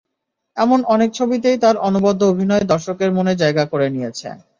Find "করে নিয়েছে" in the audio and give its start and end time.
3.71-4.27